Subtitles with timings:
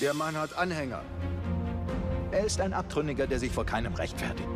[0.00, 1.02] Der Mann hat Anhänger.
[2.32, 4.48] Er ist ein Abtrünniger, der sich vor keinem rechtfertigt.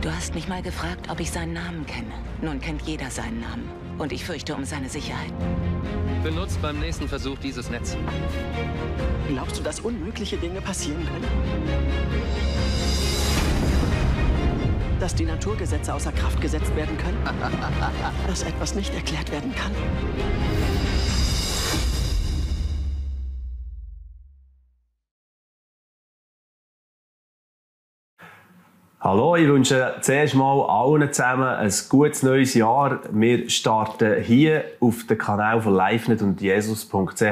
[0.00, 2.12] Du hast mich mal gefragt, ob ich seinen Namen kenne.
[2.42, 3.70] Nun kennt jeder seinen Namen.
[3.98, 5.32] Und ich fürchte um seine Sicherheit.
[6.24, 7.96] Benutzt beim nächsten Versuch dieses Netz.
[9.28, 11.28] Glaubst du, dass unmögliche Dinge passieren können?
[14.98, 17.18] Dass die Naturgesetze außer Kraft gesetzt werden können?
[18.26, 19.72] Dass etwas nicht erklärt werden kann?
[29.02, 33.00] Hallo, ich wünsche zuerst mal allen zusammen ein gutes neues Jahr.
[33.10, 37.22] Wir starten hier auf dem Kanal von LiveNet und Jesus.ch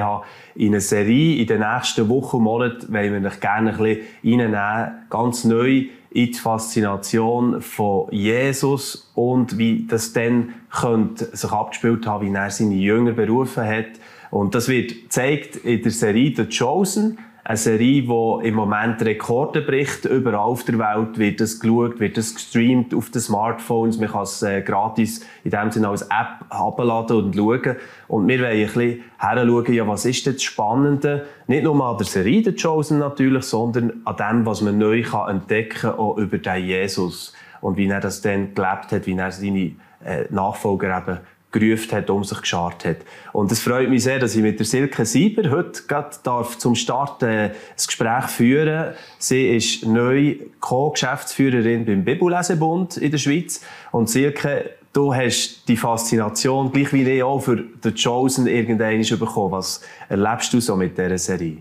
[0.54, 1.36] in eine Serie.
[1.36, 5.88] In den nächsten Wochen und Monaten wollen wir euch gerne ein bisschen reinnehmen, ganz neu
[6.08, 12.50] in die Faszination von Jesus und wie das dann könnte sich abgespielt haben, wie er
[12.50, 13.90] seine Jünger berufen hat.
[14.30, 19.62] Und das wird gezeigt in der Serie The Chosen eine Serie, die im Moment Rekorde
[19.62, 20.04] bricht.
[20.04, 23.98] Überall auf der Welt wird das geschaut, wird das gestreamt auf den Smartphones.
[23.98, 27.76] Man kann es äh, gratis in dem Sinne als App herunterladen und schauen.
[28.06, 31.24] Und wir wollen ein bisschen heranschauen, ja, was ist das Spannende?
[31.46, 35.30] Nicht nur an der Serie The Chosen natürlich, sondern an dem, was man neu kann
[35.36, 37.32] entdecken kann, auch über den Jesus.
[37.62, 39.72] Und wie er das dann gelebt hat, wie er seine
[40.04, 41.18] äh, Nachfolger eben
[41.50, 42.98] gerufen hat, um sich geschart hat.
[43.32, 45.82] Und es freut mich sehr, dass ich mit der Silke Sieber heute
[46.22, 53.18] darf zum Start äh, ein Gespräch führen Sie ist neu Co-Geschäftsführerin beim Bibellesebund in der
[53.18, 53.62] Schweiz.
[53.92, 59.52] Und Silke, du hast die Faszination, gleich wie ich auch, für The Chosen irgendwann bekommen.
[59.52, 61.58] Was erlebst du so mit dieser Serie?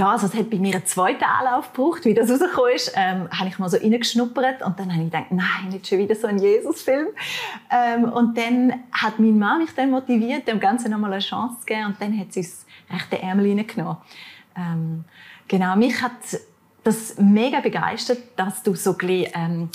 [0.00, 3.28] Ja, also es hat bei mir einen zweiten Anlauf gebraucht, wie das rausgekommen ist, ähm,
[3.30, 6.26] habe ich mal so reingeschnuppert und dann habe ich gedacht, nein, nicht schon wieder so
[6.26, 7.08] ein Jesus-Film.
[7.70, 11.66] Ähm, und dann hat mein Mann mich dann motiviert, dem Ganzen nochmal eine Chance zu
[11.66, 13.98] geben und dann hat sie es recht den Ärmel reingenommen.
[14.56, 15.04] Ähm,
[15.46, 16.12] genau, mich hat
[16.82, 19.68] das mega begeistert, dass du so ein ähm,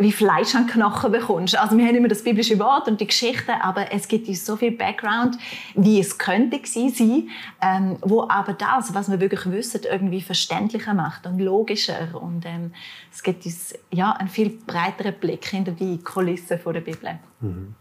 [0.00, 1.56] wie Fleisch an Knochen bekommst.
[1.56, 4.56] Also wir haben immer das biblische Wort und die Geschichte, aber es gibt uns so
[4.56, 5.36] viel Background,
[5.74, 7.28] wie es könnte gewesen sein,
[7.60, 12.72] ähm, wo aber das, was wir wirklich wissen, irgendwie verständlicher macht und logischer und ähm,
[13.12, 17.18] es gibt uns ja einen viel breiteren Blick hinter die Kulissen der Bibel.
[17.40, 17.74] Mhm.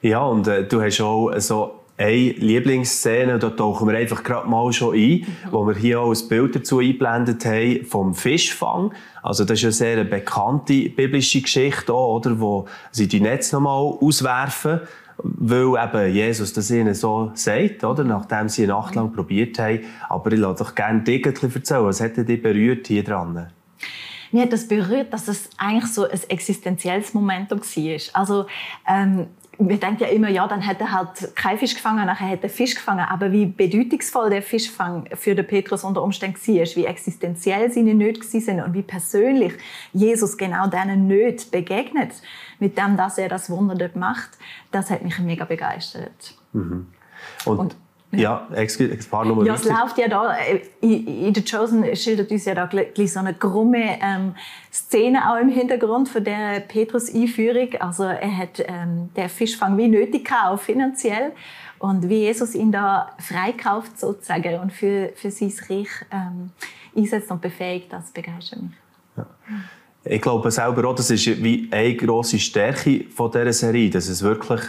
[0.00, 4.72] Ja, und äh, du hast auch so eine Lieblingsszene, da tauchen wir einfach gerade mal
[4.72, 8.92] schon ein, wo wir hier auch ein Bild dazu eingeblendet haben, vom Fischfang.
[9.22, 13.98] Also das ist eine sehr bekannte biblische Geschichte, auch, oder, wo sie die Netze nochmal
[14.00, 14.80] auswerfen,
[15.22, 19.80] weil eben Jesus das ihnen so sagt, oder, nachdem sie eine Nacht lang probiert haben.
[20.08, 23.48] Aber ich lasse doch gerne bisschen erzählen, was hat dich berührt hier dran?
[24.32, 28.00] Mir hat das berührt, dass es eigentlich so ein existenzielles Momentum war.
[28.14, 28.46] Also,
[28.88, 29.26] ähm,
[29.68, 32.50] wir denken ja immer, ja, dann hätte er halt keinen Fisch gefangen, nachher hätte er
[32.50, 33.04] Fisch gefangen.
[33.08, 38.22] Aber wie bedeutungsvoll der Fischfang für den Petrus unter Umständen war, wie existenziell seine Nöte
[38.22, 39.54] sind und wie persönlich
[39.92, 42.12] Jesus genau diesen Nöten begegnet,
[42.58, 44.30] mit dem, dass er das Wunder dort macht,
[44.70, 46.34] das hat mich mega begeistert.
[46.52, 46.86] Mhm.
[47.44, 47.76] Und, und
[48.12, 49.46] ja, excuse, ein paar Nummern.
[49.46, 53.20] Ja, es läuft ja da, äh, in The Chosen schildert uns ja da gleich so
[53.20, 54.34] eine krumme ähm,
[54.70, 57.74] Szene auch im Hintergrund von der Petrus-Einführung.
[57.80, 61.32] Also er hat ähm, den Fischfang wie nötig gehabt, auch finanziell.
[61.78, 66.50] Und wie Jesus ihn da freikauft sozusagen und für, für sein Reich ähm,
[66.96, 68.72] einsetzt und befähigt, das begeistert mich.
[69.16, 69.26] Ja.
[70.04, 74.22] Ich glaube selber auch, das ist wie eine grosse Stärke von dieser Serie, dass es
[74.22, 74.60] wirklich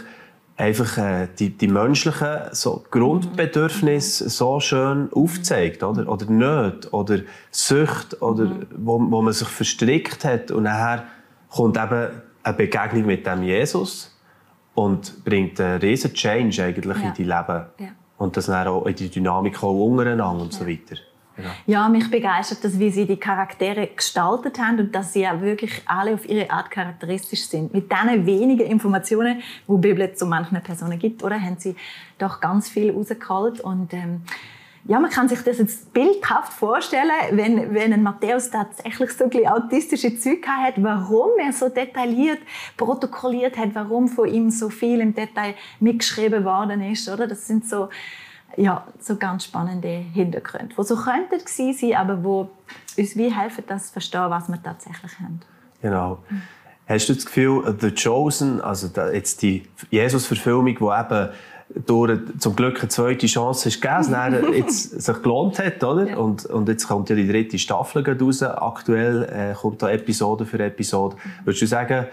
[0.56, 6.08] einfach äh, die, die menschlichen so Grundbedürfnisse so schön aufzeigt, oder?
[6.08, 7.18] Oder nicht, oder
[7.50, 8.66] Sucht, oder mhm.
[8.76, 11.04] wo, wo man sich verstrickt hat und nachher
[11.48, 12.08] kommt eben
[12.42, 14.16] eine Begegnung mit dem Jesus
[14.74, 17.08] und bringt einen riesen Change eigentlich ja.
[17.08, 17.64] in die Leben.
[17.78, 17.88] Ja.
[18.18, 20.58] Und das dann auch in die Dynamik auch untereinander und ja.
[20.58, 20.96] so weiter.
[21.36, 21.50] Genau.
[21.66, 25.82] Ja, mich begeistert das, wie sie die Charaktere gestaltet haben und dass sie ja wirklich
[25.86, 27.74] alle auf ihre Art charakteristisch sind.
[27.74, 31.74] Mit diesen wenigen Informationen, die Bibel zu manchen Personen gibt, oder, haben sie
[32.18, 34.22] doch ganz viel rausgeholt und ähm,
[34.86, 39.46] ja, man kann sich das jetzt bildhaft vorstellen, wenn, wenn ein Matthäus tatsächlich so ein
[39.48, 42.40] autistische Züge hat, warum er so detailliert
[42.76, 47.26] protokolliert hat, warum von ihm so viel im Detail mitgeschrieben worden ist, oder?
[47.26, 47.88] Das sind so
[48.56, 52.50] ja, so ganz spannende Hintergründe, die so könnten sein, aber wo
[52.96, 55.40] uns wie helfen, das zu verstehen, was wir tatsächlich haben.
[55.82, 56.18] Genau.
[56.86, 61.30] Hast du das Gefühl, The Chosen, also jetzt die Jesus-Verfilmung, die eben
[61.86, 66.10] durch zum Glück eine zweite Chance ist gegeben, jetzt sich gelohnt hat, oder?
[66.10, 66.16] Ja.
[66.18, 68.42] Und, und jetzt kommt ja die dritte Staffel raus.
[68.42, 71.16] Aktuell äh, kommt da Episode für Episode.
[71.44, 72.06] Würdest du sagen,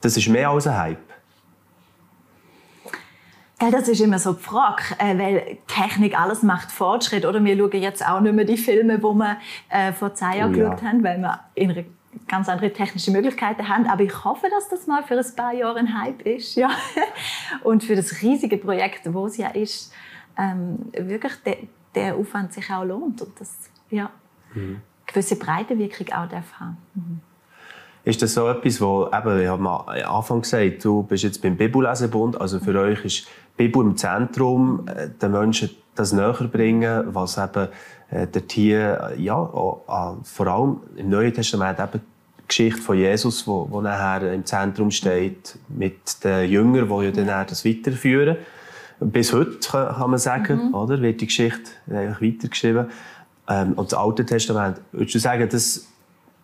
[0.00, 0.98] das ist mehr als ein Hype?
[3.60, 7.24] Ja, das ist immer so die Frage, äh, weil Technik alles macht Fortschritt.
[7.24, 9.38] Oder wir schauen jetzt auch nicht mehr die Filme, die wir
[9.70, 10.68] äh, vor zehn Jahren Oh ja.
[10.68, 11.84] geschaut haben, weil wir in einer
[12.28, 13.86] ganz andere technische Möglichkeiten haben.
[13.88, 16.54] Aber ich hoffe, dass das mal für ein paar Jahre ein Hype ist.
[16.56, 16.68] Ja.
[17.64, 19.90] Und für das riesige Projekt, wo es ja ist,
[20.36, 21.56] ähm, wirklich der,
[21.94, 23.22] der Aufwand sich auch lohnt.
[23.22, 23.54] Und das
[23.90, 24.10] ja,
[24.54, 24.80] Mhm.
[25.06, 26.76] gewisse Breitenwirkung auch darf haben.
[28.06, 31.56] Ist das so etwas, wo, eben, ich habe am Anfang gesagt, du bist jetzt beim
[31.56, 37.02] Bibellesebund, also für euch ist die Bibel im Zentrum, äh, den Menschen das näher bringen,
[37.12, 37.66] was eben
[38.10, 39.34] äh, dort hier, äh, ja,
[40.22, 42.00] vor allem im Neuen Testament eben
[42.38, 47.10] die Geschichte von Jesus, wo, wo nachher im Zentrum steht, mit den Jüngern, die ja
[47.10, 48.36] dann das weiterführen.
[49.00, 52.86] Bis heute kann man sagen, oder, wird die Geschichte eigentlich weitergeschrieben.
[53.48, 55.88] Ähm, und das Alte Testament, würdest du sagen, das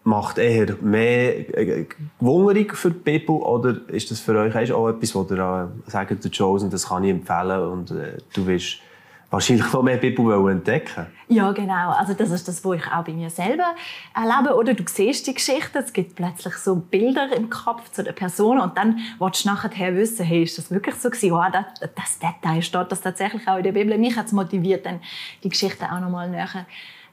[0.04, 1.87] macht eher mehr äh,
[2.19, 6.25] Gewunderung für die Bibel oder ist das für euch auch etwas, wo ihr äh, sagt,
[6.25, 8.78] der Chosen, das kann ich empfehlen und äh, du willst
[9.32, 11.90] wahrscheinlich noch mehr wollen entdecken Ja, genau.
[11.93, 13.75] Also das ist das, was ich auch bei mir selber
[14.14, 14.54] erlebe.
[14.54, 18.60] Oder du siehst die Geschichte, es gibt plötzlich so Bilder im Kopf zu der Person
[18.60, 21.32] und dann willst du nachher wissen, hey, ist das wirklich so gewesen?
[21.32, 23.96] Oh, das, das Detail steht das tatsächlich auch in der Bibel.
[23.96, 25.00] Mich hat es motiviert, dann
[25.43, 26.66] die Geschichte auch nochmal näher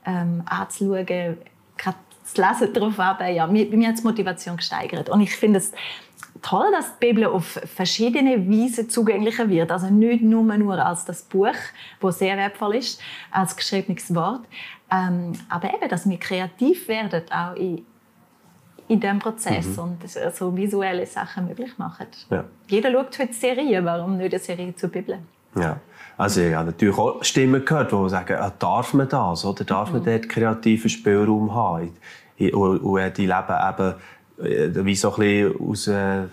[0.05, 1.97] ähm, anzuschauen, gerade
[2.33, 3.21] das Lesen darauf ab.
[3.21, 5.09] Ja, mir, bei mir hat es Motivation gesteigert.
[5.09, 5.71] Und ich finde es
[6.41, 9.71] toll, dass die Bibel auf verschiedene Weisen zugänglicher wird.
[9.71, 11.55] Also nicht nur, nur als das Buch,
[11.99, 14.41] das sehr wertvoll ist, als geschriebenes Wort,
[14.91, 17.85] ähm, aber eben, dass wir kreativ werden, auch in,
[18.87, 22.07] in diesem Prozess und das, so visuelle Sachen möglich machen.
[22.29, 22.45] Ja.
[22.67, 25.19] Jeder schaut heute Serien, warum nicht eine Serie zur Bibel?
[25.55, 25.79] Ja.
[26.17, 29.45] Also ich habe natürlich auch Stimmen gehört, die sagen, ah, darf man das?
[29.45, 31.93] Oder darf man dort kreativen Spielraum haben?
[32.37, 33.93] Und, und die leben eben
[34.41, 36.23] äh, wie so ein bisschen aus äh,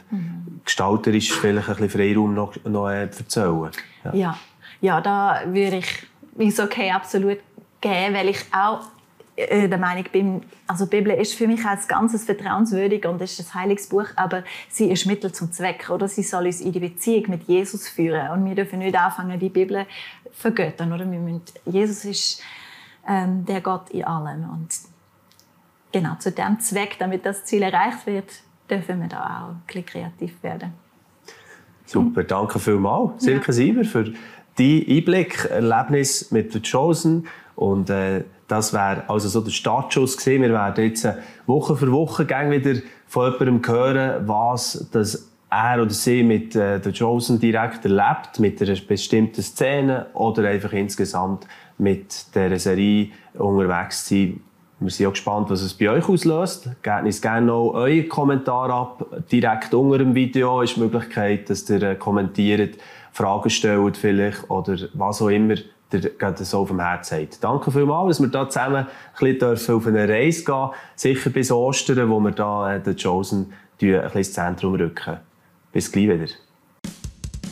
[0.64, 3.70] gestalterisch vielleicht ein bisschen Freiraum noch, noch äh, erzählen.
[4.04, 4.14] Ja.
[4.14, 4.38] Ja,
[4.80, 6.06] ja da würde ich
[6.38, 7.38] ist okay absolut
[7.80, 8.80] geben, weil ich auch
[9.37, 13.55] der Meinung bin, also die Bibel ist für mich als Ganzes vertrauenswürdig und ist ein
[13.55, 16.09] heiliges Buch, aber sie ist Mittel zum Zweck, oder?
[16.09, 19.50] Sie soll uns in die Beziehung mit Jesus führen und wir dürfen nicht anfangen, die
[19.50, 19.87] Bibel
[20.33, 21.11] vergöttern, oder?
[21.11, 22.43] Wir müssen, Jesus ist
[23.06, 24.69] ähm, der Gott in allem und
[25.93, 28.31] genau zu dem Zweck, damit das Ziel erreicht wird,
[28.71, 30.73] dürfen wir da auch ein bisschen kreativ werden.
[31.85, 34.05] Super, danke vielmals, Silke Sieber, für
[34.56, 37.29] deinen Einblick, Erlebnis mit The Chosen.
[37.56, 40.43] Und äh, das wäre also so der Startschuss gewesen.
[40.43, 41.14] Wir werden jetzt äh,
[41.47, 46.81] Woche für Woche gang wieder von jemandem hören, was das er oder sie mit äh,
[46.82, 51.47] The Chosen direkt erlebt, mit einer bestimmten Szene oder einfach insgesamt
[51.79, 54.41] mit der Serie unterwegs sein.
[54.79, 56.69] Wir sind auch gespannt, was es bei euch auslöst.
[56.82, 59.06] Gebt uns gerne noch euren Kommentar ab.
[59.32, 62.76] Direkt unter dem Video ist die Möglichkeit, dass ihr äh, kommentiert,
[63.12, 65.55] Fragen stellt vielleicht oder was auch immer
[65.91, 67.15] gerade so auf dem Herz.
[67.41, 68.87] Danke vielmals, dass wir da zusammen ein
[69.19, 73.53] bisschen dürfen auf eine Reise gehen Sicher bis Ostern, wo wir da äh, den Chosen
[73.53, 75.19] ein bisschen ins Zentrum rücken.
[75.73, 76.27] Bis gleich wieder.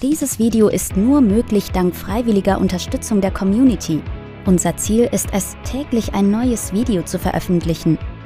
[0.03, 4.03] Dieses Video ist nur möglich dank freiwilliger Unterstützung der Community.
[4.45, 7.99] Unser Ziel ist es, täglich ein neues Video zu veröffentlichen.